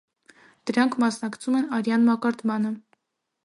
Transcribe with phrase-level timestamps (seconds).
[0.69, 2.73] Դրանք մասնակցում են արյան մակարդմանը։